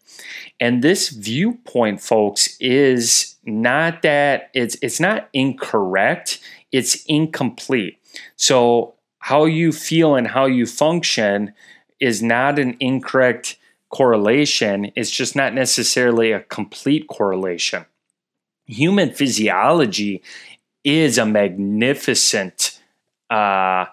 And 0.59 0.83
this 0.83 1.09
viewpoint, 1.09 1.99
folks, 1.99 2.55
is 2.59 3.30
not 3.43 4.01
that 4.03 4.49
it's 4.53 4.77
it's 4.81 4.99
not 4.99 5.29
incorrect, 5.33 6.39
it's 6.71 7.03
incomplete. 7.05 7.99
So 8.35 8.95
how 9.19 9.45
you 9.45 9.71
feel 9.71 10.15
and 10.15 10.27
how 10.27 10.45
you 10.45 10.65
function 10.65 11.53
is 11.99 12.21
not 12.21 12.59
an 12.59 12.75
incorrect 12.79 13.57
correlation, 13.89 14.91
it's 14.95 15.11
just 15.11 15.35
not 15.35 15.53
necessarily 15.53 16.31
a 16.31 16.39
complete 16.39 17.07
correlation. 17.07 17.85
Human 18.65 19.11
physiology 19.11 20.23
is 20.83 21.17
a 21.17 21.25
magnificent 21.25 22.79
uh, 23.29 23.85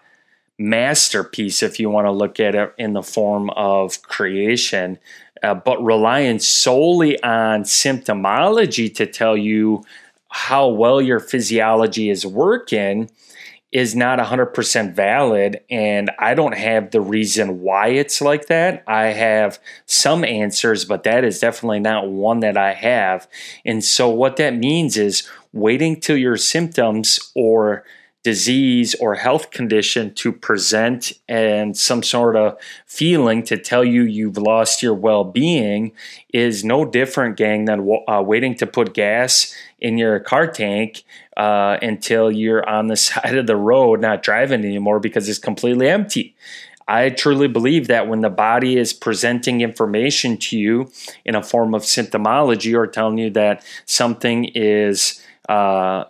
masterpiece, 0.58 1.62
if 1.62 1.78
you 1.78 1.90
want 1.90 2.06
to 2.06 2.10
look 2.10 2.40
at 2.40 2.54
it 2.54 2.74
in 2.78 2.92
the 2.92 3.02
form 3.02 3.50
of 3.50 4.02
creation, 4.02 4.98
uh, 5.42 5.54
but 5.54 5.82
relying 5.82 6.38
solely 6.38 7.22
on 7.22 7.62
symptomology 7.62 8.94
to 8.94 9.06
tell 9.06 9.36
you 9.36 9.82
how 10.28 10.68
well 10.68 11.00
your 11.00 11.20
physiology 11.20 12.10
is 12.10 12.26
working 12.26 13.10
is 13.70 13.94
not 13.94 14.18
100% 14.18 14.94
valid 14.94 15.60
and 15.70 16.10
I 16.18 16.34
don't 16.34 16.56
have 16.56 16.90
the 16.90 17.02
reason 17.02 17.60
why 17.60 17.88
it's 17.88 18.20
like 18.22 18.46
that. 18.46 18.82
I 18.86 19.06
have 19.08 19.58
some 19.84 20.24
answers, 20.24 20.86
but 20.86 21.02
that 21.02 21.22
is 21.22 21.38
definitely 21.38 21.80
not 21.80 22.08
one 22.08 22.40
that 22.40 22.56
I 22.56 22.72
have. 22.72 23.28
And 23.66 23.84
so 23.84 24.08
what 24.08 24.36
that 24.36 24.56
means 24.56 24.96
is 24.96 25.28
waiting 25.52 26.00
till 26.00 26.16
your 26.16 26.38
symptoms 26.38 27.20
or 27.34 27.84
disease 28.28 28.94
or 28.96 29.14
health 29.14 29.50
condition 29.50 30.12
to 30.12 30.30
present 30.30 31.14
and 31.30 31.74
some 31.74 32.02
sort 32.02 32.36
of 32.36 32.58
feeling 32.84 33.42
to 33.42 33.56
tell 33.56 33.82
you 33.82 34.02
you've 34.02 34.36
lost 34.36 34.82
your 34.82 34.92
well 34.92 35.24
being 35.24 35.92
is 36.34 36.62
no 36.62 36.84
different, 36.84 37.38
gang, 37.38 37.64
than 37.64 37.80
uh, 38.06 38.20
waiting 38.20 38.54
to 38.54 38.66
put 38.66 38.92
gas 38.92 39.54
in 39.80 39.96
your 39.96 40.20
car 40.20 40.46
tank 40.46 41.04
uh, 41.38 41.78
until 41.80 42.30
you're 42.30 42.68
on 42.68 42.88
the 42.88 42.96
side 43.08 43.38
of 43.38 43.46
the 43.46 43.56
road 43.56 44.02
not 44.02 44.22
driving 44.22 44.62
anymore 44.62 45.00
because 45.00 45.26
it's 45.26 45.38
completely 45.38 45.88
empty. 45.88 46.36
I 46.86 47.08
truly 47.08 47.48
believe 47.48 47.86
that 47.88 48.08
when 48.08 48.20
the 48.20 48.28
body 48.28 48.76
is 48.76 48.92
presenting 48.92 49.62
information 49.62 50.36
to 50.48 50.58
you 50.58 50.92
in 51.24 51.34
a 51.34 51.42
form 51.42 51.74
of 51.74 51.80
symptomology 51.80 52.74
or 52.74 52.86
telling 52.86 53.16
you 53.16 53.30
that 53.30 53.64
something 53.86 54.44
is 54.54 55.18
uh, 55.48 56.04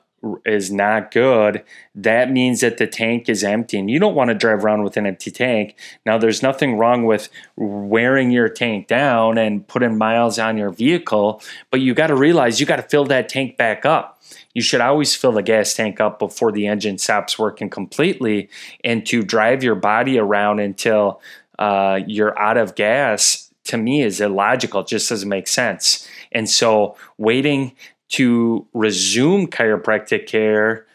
is 0.45 0.71
not 0.73 1.11
good, 1.11 1.63
that 1.95 2.31
means 2.31 2.61
that 2.61 2.79
the 2.79 2.87
tank 2.87 3.29
is 3.29 3.45
empty. 3.45 3.79
And 3.79 3.91
you 3.91 3.99
don't 3.99 4.15
want 4.15 4.29
to 4.29 4.35
drive 4.35 4.65
around 4.65 4.83
with 4.83 4.97
an 4.97 5.07
empty 5.07 5.31
tank. 5.31 5.77
Now, 6.05 6.19
there's 6.19 6.43
nothing 6.43 6.77
wrong 6.77 7.05
with 7.05 7.29
wearing 7.57 8.31
your 8.31 8.49
tank 8.49 8.89
down 8.89 9.39
and 9.39 9.67
putting 9.67 9.97
miles 9.97 10.39
on 10.39 10.57
your 10.57 10.71
vehicle, 10.71 11.43
but 11.71 11.81
you 11.81 11.95
got 11.95 12.09
to 12.09 12.17
realize 12.17 12.61
you 12.61 12.67
got 12.67 12.77
to 12.77 12.83
fill 12.83 13.05
that 13.07 13.29
tank 13.29 13.57
back 13.57 13.85
up. 13.85 14.21
You 14.55 14.63
should 14.63 14.81
always 14.81 15.15
fill 15.15 15.33
the 15.33 15.43
gas 15.43 15.75
tank 15.75 16.01
up 16.01 16.19
before 16.19 16.53
the 16.53 16.67
engine 16.67 16.99
stops 16.99 17.39
working 17.39 17.71
completely. 17.71 18.49
And 18.83 19.07
to 19.07 19.23
drive 19.23 19.63
your 19.63 19.77
body 19.77 20.19
around 20.19 20.59
until 20.59 21.21
uh, 21.59 22.01
you're 22.07 22.37
out 22.39 22.57
of 22.57 22.75
gas, 22.75 23.53
to 23.65 23.77
me, 23.77 24.03
is 24.03 24.21
illogical. 24.21 24.81
It 24.81 24.89
just 24.89 25.09
doesn't 25.09 25.29
make 25.29 25.47
sense. 25.47 26.09
And 26.33 26.49
so, 26.49 26.97
waiting 27.19 27.73
to 28.09 28.67
resume 28.73 29.47
chiropractic 29.47 30.27
care 30.27 30.87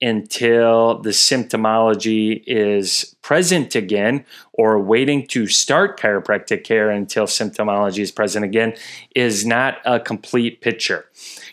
until 0.00 1.00
the 1.00 1.10
symptomology 1.10 2.42
is 2.46 3.16
present 3.20 3.74
again 3.74 4.24
or 4.52 4.78
waiting 4.78 5.26
to 5.26 5.46
start 5.48 5.98
chiropractic 5.98 6.62
care 6.62 6.88
until 6.88 7.24
symptomology 7.24 7.98
is 7.98 8.12
present 8.12 8.44
again 8.44 8.72
is 9.16 9.44
not 9.44 9.78
a 9.84 9.98
complete 9.98 10.60
picture. 10.60 11.06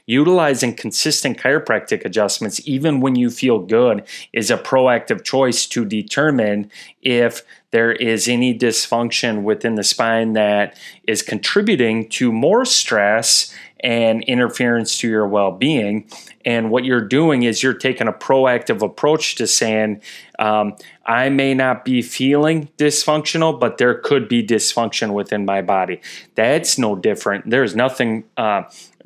Utilizing 0.05 0.75
consistent 0.75 1.39
chiropractic 1.39 2.05
adjustments, 2.05 2.61
even 2.67 2.99
when 2.99 3.15
you 3.15 3.31
feel 3.31 3.57
good, 3.57 4.05
is 4.31 4.51
a 4.51 4.57
proactive 4.57 5.23
choice 5.23 5.65
to 5.65 5.83
determine 5.83 6.69
if 7.01 7.41
there 7.71 7.91
is 7.93 8.27
any 8.27 8.57
dysfunction 8.57 9.41
within 9.41 9.73
the 9.73 9.83
spine 9.83 10.33
that 10.33 10.77
is 11.07 11.23
contributing 11.23 12.07
to 12.09 12.31
more 12.31 12.63
stress 12.63 13.51
and 13.85 14.23
interference 14.23 14.97
to 14.97 15.07
your 15.07 15.27
well 15.27 15.51
being. 15.51 16.09
And 16.43 16.71
what 16.71 16.85
you're 16.85 17.07
doing 17.07 17.43
is 17.43 17.61
you're 17.61 17.75
taking 17.75 18.07
a 18.07 18.11
proactive 18.13 18.81
approach 18.81 19.35
to 19.35 19.45
saying, 19.45 20.01
um, 20.39 20.75
I 21.05 21.29
may 21.29 21.53
not 21.53 21.85
be 21.85 22.01
feeling 22.01 22.69
dysfunctional, 22.77 23.59
but 23.59 23.77
there 23.77 23.93
could 23.93 24.27
be 24.27 24.45
dysfunction 24.45 25.13
within 25.13 25.45
my 25.45 25.61
body. 25.61 26.01
That's 26.33 26.77
no 26.77 26.95
different. 26.95 27.49
There's 27.49 27.75
nothing 27.75 28.23
uh, 28.37 28.63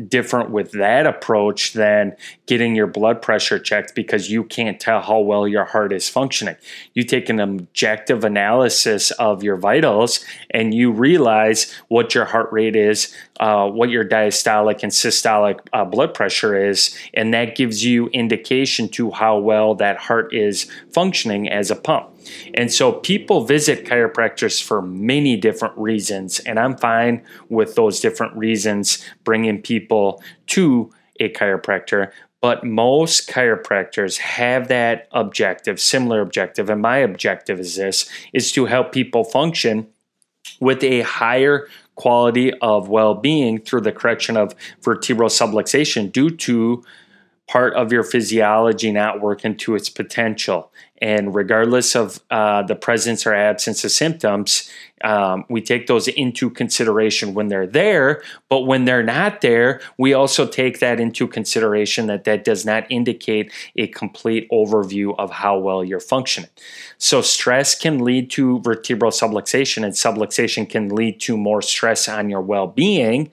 different 0.07 0.49
with 0.49 0.71
that 0.71 1.05
approach 1.05 1.73
than 1.73 2.15
getting 2.45 2.73
your 2.73 2.87
blood 2.87 3.21
pressure 3.21 3.59
checked 3.59 3.95
because 3.95 4.31
you 4.31 4.45
can't 4.45 4.79
tell 4.79 5.01
how 5.01 5.19
well 5.19 5.45
your 5.45 5.65
heart 5.65 5.91
is 5.91 6.07
functioning. 6.07 6.55
You 6.93 7.03
take 7.03 7.27
an 7.27 7.41
objective 7.41 8.23
analysis 8.23 9.11
of 9.11 9.43
your 9.43 9.57
vitals 9.57 10.23
and 10.51 10.73
you 10.73 10.93
realize 10.93 11.73
what 11.89 12.15
your 12.15 12.25
heart 12.25 12.49
rate 12.53 12.77
is, 12.77 13.13
uh, 13.41 13.69
what 13.69 13.89
your 13.89 14.07
diastolic 14.07 14.83
and 14.83 14.91
systolic 14.91 15.59
uh, 15.73 15.83
blood 15.83 16.13
pressure 16.13 16.69
is, 16.69 16.97
and 17.13 17.33
that 17.33 17.55
gives 17.55 17.83
you 17.83 18.07
indication 18.09 18.87
to 18.89 19.11
how 19.11 19.37
well 19.37 19.75
that 19.75 19.97
heart 19.97 20.33
is 20.33 20.71
functioning 20.91 21.18
as 21.25 21.71
a 21.71 21.75
pump. 21.75 22.09
And 22.53 22.71
so 22.71 22.91
people 22.91 23.45
visit 23.45 23.85
chiropractors 23.85 24.61
for 24.61 24.81
many 24.81 25.35
different 25.35 25.77
reasons, 25.77 26.39
and 26.39 26.59
I'm 26.59 26.77
fine 26.77 27.23
with 27.49 27.75
those 27.75 27.99
different 27.99 28.35
reasons 28.35 29.03
bringing 29.23 29.61
people 29.61 30.21
to 30.47 30.91
a 31.19 31.29
chiropractor. 31.29 32.11
But 32.41 32.63
most 32.63 33.29
chiropractors 33.29 34.17
have 34.19 34.69
that 34.69 35.09
objective, 35.11 35.79
similar 35.81 36.21
objective, 36.21 36.69
and 36.69 36.81
my 36.81 36.97
objective 36.97 37.59
is 37.59 37.75
this: 37.75 38.09
is 38.31 38.51
to 38.53 38.65
help 38.65 38.93
people 38.93 39.23
function 39.23 39.87
with 40.61 40.83
a 40.83 41.01
higher 41.01 41.67
quality 41.95 42.53
of 42.61 42.87
well-being 42.87 43.59
through 43.59 43.81
the 43.81 43.91
correction 43.91 44.37
of 44.37 44.55
vertebral 44.81 45.27
subluxation 45.27 46.09
due 46.09 46.29
to 46.29 46.81
part 47.45 47.73
of 47.73 47.91
your 47.91 48.03
physiology 48.03 48.91
not 48.91 49.19
working 49.19 49.57
to 49.57 49.75
its 49.75 49.89
potential. 49.89 50.71
And 51.01 51.33
regardless 51.33 51.95
of 51.95 52.19
uh, 52.29 52.63
the 52.63 52.75
presence 52.75 53.25
or 53.25 53.33
absence 53.33 53.83
of 53.83 53.91
symptoms, 53.91 54.69
um, 55.03 55.45
we 55.49 55.61
take 55.61 55.87
those 55.87 56.07
into 56.09 56.49
consideration 56.49 57.33
when 57.33 57.47
they're 57.47 57.67
there. 57.67 58.21
But 58.49 58.61
when 58.61 58.85
they're 58.85 59.03
not 59.03 59.41
there, 59.41 59.79
we 59.97 60.13
also 60.13 60.45
take 60.45 60.79
that 60.79 60.99
into 60.99 61.27
consideration 61.27 62.07
that 62.07 62.25
that 62.25 62.43
does 62.43 62.65
not 62.65 62.85
indicate 62.89 63.51
a 63.75 63.87
complete 63.87 64.49
overview 64.51 65.15
of 65.17 65.31
how 65.31 65.57
well 65.57 65.83
you're 65.83 65.99
functioning. 66.01 66.49
So, 66.97 67.21
stress 67.21 67.75
can 67.75 67.99
lead 68.03 68.29
to 68.31 68.59
vertebral 68.59 69.11
subluxation, 69.11 69.83
and 69.83 69.93
subluxation 69.93 70.69
can 70.69 70.89
lead 70.89 71.21
to 71.21 71.37
more 71.37 71.61
stress 71.61 72.09
on 72.09 72.29
your 72.29 72.41
well 72.41 72.67
being. 72.67 73.31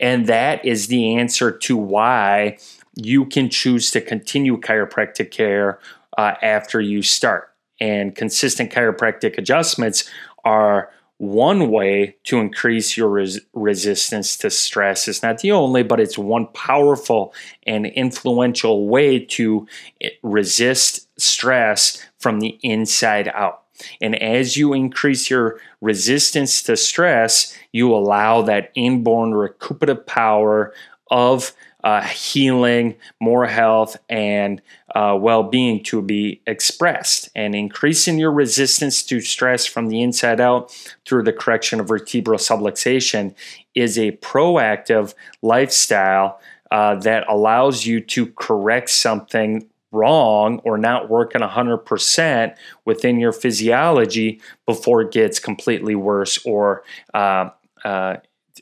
And 0.00 0.26
that 0.26 0.64
is 0.64 0.88
the 0.88 1.16
answer 1.16 1.50
to 1.50 1.76
why 1.76 2.58
you 2.96 3.26
can 3.26 3.50
choose 3.50 3.90
to 3.90 4.00
continue 4.00 4.58
chiropractic 4.58 5.30
care 5.30 5.78
uh, 6.16 6.34
after 6.42 6.80
you 6.80 7.02
start. 7.02 7.50
And 7.80 8.14
consistent 8.14 8.72
chiropractic 8.72 9.36
adjustments 9.36 10.08
are 10.44 10.90
one 11.18 11.70
way 11.70 12.16
to 12.24 12.38
increase 12.38 12.96
your 12.96 13.08
res- 13.08 13.40
resistance 13.52 14.36
to 14.38 14.50
stress. 14.50 15.06
It's 15.06 15.22
not 15.22 15.38
the 15.38 15.52
only, 15.52 15.82
but 15.82 16.00
it's 16.00 16.18
one 16.18 16.46
powerful 16.48 17.32
and 17.66 17.86
influential 17.86 18.88
way 18.88 19.20
to 19.20 19.66
eh, 20.00 20.10
resist 20.22 21.08
stress 21.20 22.04
from 22.18 22.40
the 22.40 22.58
inside 22.62 23.28
out. 23.28 23.62
And 24.00 24.20
as 24.20 24.56
you 24.56 24.72
increase 24.72 25.30
your 25.30 25.60
resistance 25.80 26.62
to 26.64 26.76
stress, 26.76 27.56
you 27.72 27.94
allow 27.94 28.42
that 28.42 28.70
inborn 28.74 29.34
recuperative 29.34 30.06
power 30.06 30.72
of 31.10 31.52
uh, 31.82 32.02
healing, 32.02 32.96
more 33.20 33.46
health, 33.46 33.96
and 34.08 34.62
uh, 34.94 35.16
well 35.20 35.42
being 35.42 35.82
to 35.84 36.00
be 36.00 36.40
expressed. 36.46 37.28
And 37.34 37.54
increasing 37.54 38.18
your 38.18 38.32
resistance 38.32 39.02
to 39.04 39.20
stress 39.20 39.66
from 39.66 39.88
the 39.88 40.02
inside 40.02 40.40
out 40.40 40.72
through 41.06 41.24
the 41.24 41.32
correction 41.32 41.80
of 41.80 41.88
vertebral 41.88 42.38
subluxation 42.38 43.34
is 43.74 43.98
a 43.98 44.12
proactive 44.12 45.14
lifestyle 45.42 46.40
uh, 46.70 46.94
that 46.96 47.24
allows 47.28 47.86
you 47.86 48.00
to 48.00 48.26
correct 48.26 48.90
something 48.90 49.68
wrong 49.94 50.60
or 50.64 50.76
not 50.76 51.08
working 51.08 51.40
100% 51.40 52.56
within 52.84 53.18
your 53.18 53.32
physiology 53.32 54.40
before 54.66 55.02
it 55.02 55.12
gets 55.12 55.38
completely 55.38 55.94
worse 55.94 56.44
or 56.44 56.82
uh, 57.14 57.48
uh, 57.84 58.16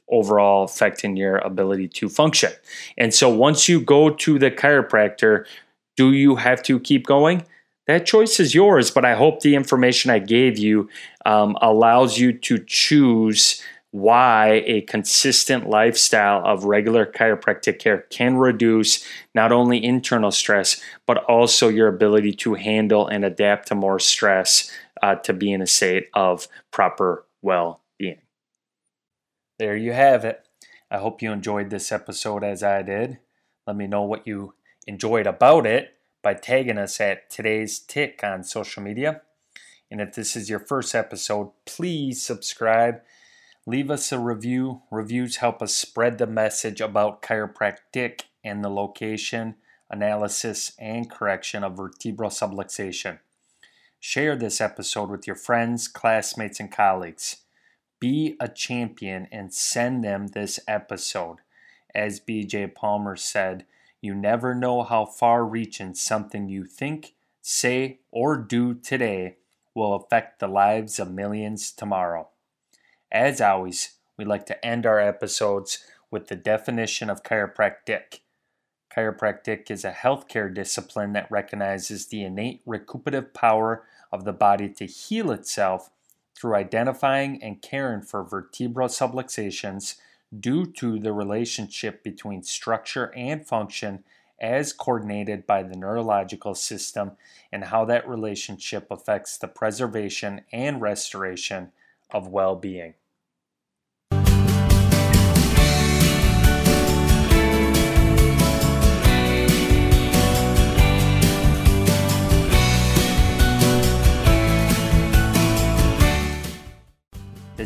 overall 0.09 0.65
affecting 0.65 1.17
your 1.17 1.39
ability 1.39 1.89
to 1.89 2.09
function. 2.09 2.53
And 2.99 3.15
so 3.15 3.29
once 3.29 3.69
you 3.69 3.81
go 3.81 4.11
to 4.11 4.39
the 4.39 4.51
chiropractor, 4.51 5.47
do 5.97 6.13
you 6.13 6.37
have 6.37 6.63
to 6.65 6.81
keep 6.81 7.07
going? 7.07 7.45
That 7.87 8.07
choice 8.07 8.39
is 8.39 8.55
yours, 8.55 8.91
but 8.91 9.05
I 9.05 9.15
hope 9.15 9.41
the 9.41 9.57
information 9.57 10.11
I 10.11 10.21
gave 10.21 10.59
you 10.59 10.89
um, 11.27 11.57
allows 11.61 12.19
you 12.19 12.33
to 12.33 12.63
choose 12.65 13.61
why 13.91 14.63
a 14.65 14.81
consistent 14.83 15.69
lifestyle 15.69 16.43
of 16.47 16.65
regular 16.65 17.05
chiropractic 17.05 17.79
care 17.79 17.99
can 18.09 18.37
reduce 18.37 19.07
not 19.35 19.53
only 19.53 19.85
internal 19.85 20.31
stress, 20.31 20.81
but 21.07 21.19
also 21.25 21.69
your 21.69 21.89
ability 21.89 22.33
to 22.33 22.55
handle 22.55 23.07
and 23.07 23.25
adapt 23.25 23.69
to 23.69 23.75
more 23.75 23.99
stress 23.99 24.71
uh, 25.03 25.17
to 25.17 25.35
be 25.35 25.53
in 25.53 25.61
a 25.61 25.67
state 25.67 26.09
of 26.15 26.49
proper 26.71 27.27
well 27.43 27.83
being. 27.99 28.23
there 29.59 29.77
you 29.77 29.93
have 29.93 30.25
it. 30.25 30.47
I 30.91 30.99
hope 30.99 31.21
you 31.21 31.33
enjoyed 31.33 31.69
this 31.69 31.93
episode 31.93 32.45
as 32.45 32.63
I 32.63 32.83
did. 32.83 33.19
Let 33.67 33.77
me 33.77 33.87
know 33.87 34.03
what 34.03 34.27
you 34.27 34.55
enjoyed 34.87 35.27
about 35.27 35.67
it 35.67 35.97
by 36.23 36.35
tagging 36.35 36.79
us 36.79 37.01
at 37.01 37.31
today's 37.31 37.79
tick 37.79 38.21
on 38.23 38.45
social 38.45 38.83
media. 38.83 39.23
And 39.91 40.01
if 40.01 40.15
this 40.15 40.37
is 40.37 40.49
your 40.49 40.59
first 40.59 40.95
episode, 40.95 41.51
please 41.67 42.23
subscribe. 42.23 43.03
Leave 43.67 43.91
us 43.91 44.11
a 44.11 44.19
review. 44.19 44.83
Reviews 44.91 45.37
help 45.37 45.63
us 45.63 45.75
spread 45.75 46.19
the 46.19 46.27
message 46.27 46.81
about 46.81 47.23
chiropractic 47.23 48.23
and 48.43 48.65
the 48.65 48.71
location, 48.71 49.57
analysis, 49.91 50.73
and 50.79 51.11
correction 51.11 51.63
of 51.63 51.77
vertebral 51.77 52.31
subluxation. 52.31 53.19
Share 54.01 54.35
this 54.35 54.61
episode 54.61 55.11
with 55.11 55.27
your 55.27 55.37
friends, 55.37 55.87
classmates, 55.87 56.59
and 56.59 56.73
colleagues. 56.73 57.37
Be 58.01 58.37
a 58.41 58.49
champion 58.49 59.29
and 59.31 59.55
send 59.55 60.03
them 60.03 60.29
this 60.29 60.59
episode. 60.67 61.37
As 61.95 62.19
BJ 62.19 62.75
Palmer 62.75 63.15
said, 63.15 63.65
you 64.03 64.15
never 64.15 64.55
know 64.55 64.83
how 64.83 65.07
far 65.07 65.45
reaching 65.45 65.95
something 65.95 66.49
you 66.49 66.65
think, 66.65 67.15
say, 67.41 68.01
or 68.11 68.37
do 68.37 68.75
today 68.75 69.37
will 69.75 69.95
affect 69.95 70.41
the 70.41 70.49
lives 70.49 70.99
of 70.99 71.11
millions 71.11 71.71
tomorrow. 71.71 72.29
As 73.11 73.41
always, 73.41 73.95
we 74.19 74.25
like 74.25 74.45
to 74.47 74.67
end 74.67 74.85
our 74.85 74.99
episodes 74.99 75.85
with 76.11 76.27
the 76.27 76.37
definition 76.37 77.09
of 77.09 77.23
chiropractic. 77.23 78.21
Chiropractic 78.95 79.71
is 79.71 79.85
a 79.85 79.93
healthcare 79.93 80.53
discipline 80.53 81.13
that 81.15 81.31
recognizes 81.31 82.07
the 82.07 82.25
innate 82.25 82.61
recuperative 82.67 83.33
power 83.33 83.85
of 84.11 84.25
the 84.25 84.33
body 84.33 84.69
to 84.69 84.85
heal 84.85 85.31
itself 85.31 85.91
through 86.35 86.57
identifying 86.57 87.43
and 87.43 87.63
caring 87.63 88.03
for 88.03 88.25
vertebral 88.25 88.89
subluxations 88.89 89.95
due 90.39 90.67
to 90.67 90.99
the 90.99 91.13
relationship 91.13 92.03
between 92.03 92.43
structure 92.43 93.13
and 93.15 93.47
function 93.47 94.05
as 94.41 94.73
coordinated 94.73 95.47
by 95.47 95.63
the 95.63 95.77
neurological 95.77 96.55
system 96.55 97.13
and 97.53 97.65
how 97.65 97.85
that 97.85 98.09
relationship 98.09 98.87
affects 98.91 99.39
the 99.39 99.47
preservation 99.47 100.41
and 100.53 100.81
restoration 100.81 101.71
of 102.11 102.29
well 102.29 102.57
being. 102.57 102.95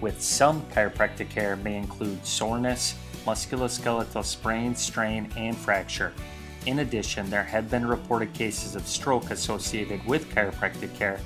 with 0.00 0.20
some 0.20 0.62
chiropractic 0.70 1.30
care 1.30 1.56
may 1.56 1.76
include 1.76 2.24
soreness, 2.24 2.94
musculoskeletal 3.24 4.24
sprain, 4.24 4.74
strain, 4.74 5.30
and 5.36 5.56
fracture. 5.56 6.12
In 6.66 6.80
addition, 6.80 7.30
there 7.30 7.44
have 7.44 7.70
been 7.70 7.86
reported 7.86 8.32
cases 8.32 8.74
of 8.74 8.86
stroke 8.86 9.30
associated 9.30 10.04
with 10.06 10.28
chiropractic 10.30 10.94
care. 10.94 11.20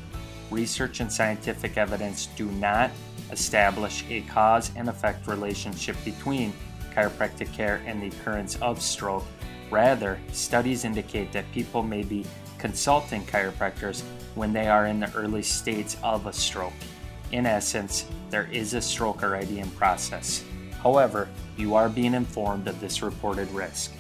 research 0.50 1.00
and 1.00 1.12
scientific 1.12 1.76
evidence 1.76 2.26
do 2.36 2.46
not 2.52 2.90
establish 3.30 4.04
a 4.10 4.22
cause 4.22 4.70
and 4.76 4.88
effect 4.88 5.26
relationship 5.26 5.96
between 6.04 6.52
chiropractic 6.94 7.52
care 7.52 7.80
and 7.86 8.02
the 8.02 8.08
occurrence 8.08 8.56
of 8.56 8.82
stroke. 8.82 9.24
Rather, 9.70 10.18
studies 10.32 10.84
indicate 10.84 11.32
that 11.32 11.50
people 11.52 11.82
may 11.82 12.02
be 12.02 12.26
consulting 12.58 13.24
chiropractors 13.24 14.02
when 14.34 14.52
they 14.52 14.66
are 14.66 14.86
in 14.86 14.98
the 14.98 15.12
early 15.14 15.42
states 15.42 15.96
of 16.02 16.26
a 16.26 16.32
stroke. 16.32 16.72
In 17.32 17.46
essence, 17.46 18.06
there 18.30 18.48
is 18.50 18.74
a 18.74 18.80
stroke 18.80 19.22
already 19.22 19.60
in 19.60 19.70
process. 19.72 20.44
However, 20.82 21.28
you 21.56 21.74
are 21.74 21.88
being 21.88 22.14
informed 22.14 22.66
of 22.66 22.80
this 22.80 23.02
reported 23.02 23.50
risk. 23.52 23.92